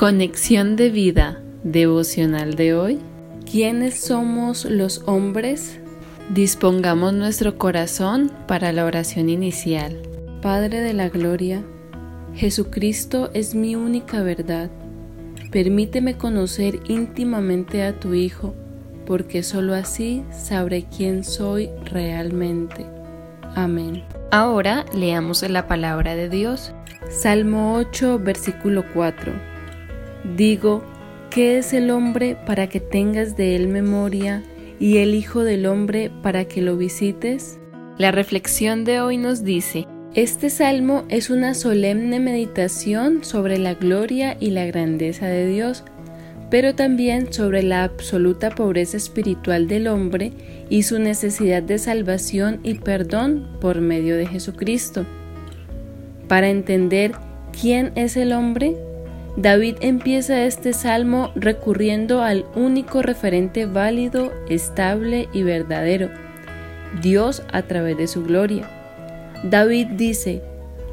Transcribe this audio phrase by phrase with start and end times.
[0.00, 2.98] Conexión de vida devocional de hoy.
[3.44, 5.78] ¿Quiénes somos los hombres?
[6.30, 10.00] Dispongamos nuestro corazón para la oración inicial.
[10.40, 11.62] Padre de la Gloria,
[12.34, 14.70] Jesucristo es mi única verdad.
[15.50, 18.54] Permíteme conocer íntimamente a tu Hijo,
[19.04, 22.86] porque sólo así sabré quién soy realmente.
[23.54, 24.02] Amén.
[24.30, 26.72] Ahora leamos la palabra de Dios.
[27.10, 29.59] Salmo 8, versículo 4.
[30.24, 30.82] Digo,
[31.30, 34.42] ¿qué es el hombre para que tengas de él memoria
[34.78, 37.58] y el Hijo del hombre para que lo visites?
[37.96, 44.36] La reflexión de hoy nos dice, este salmo es una solemne meditación sobre la gloria
[44.40, 45.84] y la grandeza de Dios,
[46.50, 50.32] pero también sobre la absoluta pobreza espiritual del hombre
[50.68, 55.06] y su necesidad de salvación y perdón por medio de Jesucristo.
[56.26, 57.12] Para entender
[57.58, 58.76] quién es el hombre,
[59.36, 66.10] David empieza este salmo recurriendo al único referente válido, estable y verdadero,
[67.00, 68.68] Dios a través de su gloria.
[69.44, 70.42] David dice,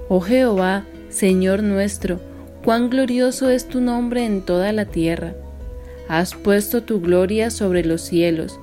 [0.08, 2.20] Oh Jehová, Señor nuestro,
[2.64, 5.34] cuán glorioso es tu nombre en toda la tierra.
[6.08, 8.60] Has puesto tu gloria sobre los cielos.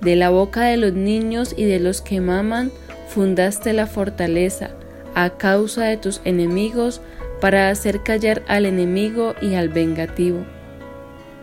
[0.00, 2.72] De la boca de los niños y de los que maman,
[3.08, 4.70] fundaste la fortaleza.
[5.14, 7.00] A causa de tus enemigos,
[7.40, 10.44] para hacer callar al enemigo y al vengativo.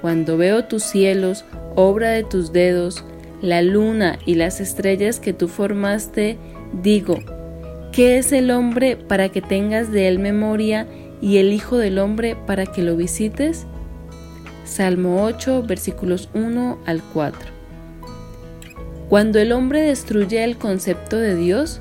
[0.01, 1.43] Cuando veo tus cielos,
[1.75, 3.03] obra de tus dedos,
[3.41, 6.37] la luna y las estrellas que tú formaste,
[6.81, 7.17] digo,
[7.91, 10.87] ¿qué es el hombre para que tengas de él memoria
[11.21, 13.65] y el Hijo del hombre para que lo visites?
[14.65, 17.39] Salmo 8, versículos 1 al 4.
[19.09, 21.79] Cuando el hombre destruye el concepto de Dios,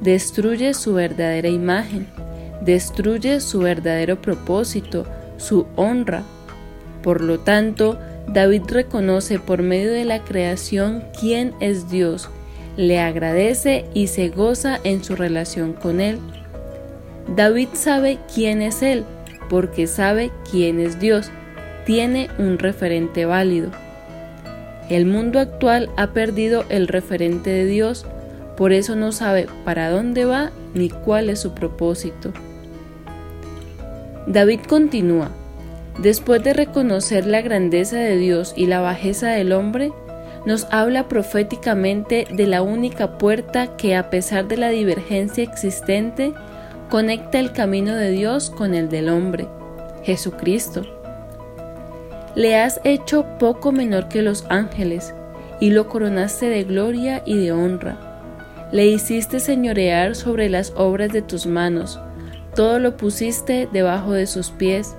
[0.00, 2.08] destruye su verdadera imagen
[2.64, 6.22] destruye su verdadero propósito, su honra.
[7.02, 12.28] Por lo tanto, David reconoce por medio de la creación quién es Dios,
[12.76, 16.18] le agradece y se goza en su relación con Él.
[17.36, 19.04] David sabe quién es Él,
[19.50, 21.30] porque sabe quién es Dios,
[21.84, 23.70] tiene un referente válido.
[24.88, 28.06] El mundo actual ha perdido el referente de Dios,
[28.56, 32.32] por eso no sabe para dónde va ni cuál es su propósito.
[34.26, 35.30] David continúa,
[35.98, 39.92] después de reconocer la grandeza de Dios y la bajeza del hombre,
[40.46, 46.32] nos habla proféticamente de la única puerta que a pesar de la divergencia existente,
[46.88, 49.48] conecta el camino de Dios con el del hombre,
[50.02, 50.84] Jesucristo.
[52.34, 55.14] Le has hecho poco menor que los ángeles,
[55.60, 58.68] y lo coronaste de gloria y de honra.
[58.72, 62.00] Le hiciste señorear sobre las obras de tus manos,
[62.54, 64.94] todo lo pusiste debajo de sus pies,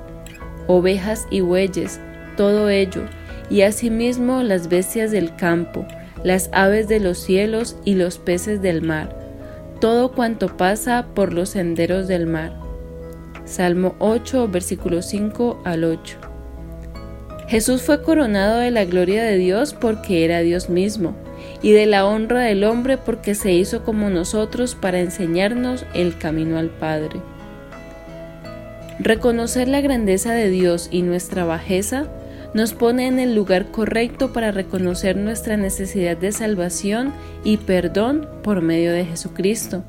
[0.67, 1.99] ovejas y bueyes,
[2.35, 3.03] todo ello,
[3.49, 5.85] y asimismo las bestias del campo,
[6.23, 9.15] las aves de los cielos y los peces del mar,
[9.79, 12.53] todo cuanto pasa por los senderos del mar.
[13.45, 16.17] Salmo 8, versículo 5 al 8.
[17.47, 21.13] Jesús fue coronado de la gloria de Dios porque era Dios mismo,
[21.61, 26.57] y de la honra del hombre porque se hizo como nosotros para enseñarnos el camino
[26.57, 27.21] al Padre.
[28.99, 32.07] Reconocer la grandeza de Dios y nuestra bajeza
[32.53, 37.11] nos pone en el lugar correcto para reconocer nuestra necesidad de salvación
[37.43, 39.83] y perdón por medio de Jesucristo.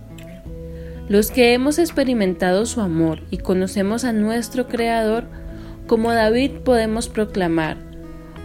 [1.09, 5.25] Los que hemos experimentado su amor y conocemos a nuestro Creador,
[5.87, 7.77] como David podemos proclamar,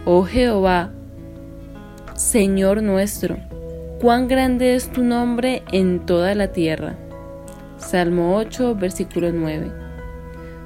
[0.04, 0.90] Oh Jehová,
[2.14, 3.38] Señor nuestro,
[3.98, 6.96] cuán grande es tu nombre en toda la tierra.
[7.78, 9.89] Salmo 8, versículo 9.